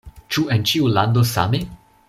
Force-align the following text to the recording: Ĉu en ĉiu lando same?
Ĉu 0.35 0.45
en 0.55 0.65
ĉiu 0.71 0.89
lando 0.95 1.27
same? 1.37 1.63